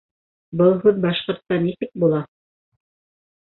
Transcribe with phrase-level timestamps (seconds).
[0.61, 2.23] Был һүҙ башҡортса нисек була?